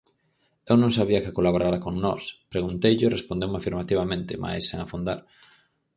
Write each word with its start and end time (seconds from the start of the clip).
Eu 0.71 0.75
non 0.79 0.95
sabía 0.97 1.23
que 1.23 1.35
colaborara 1.37 1.83
con 1.85 1.93
Nós, 2.05 2.23
pregunteillo 2.53 3.05
e 3.07 3.13
respondeume 3.15 3.57
afirmativamente, 3.59 4.41
mais 4.45 4.63
sen 4.69 4.79
afondar. 4.81 5.19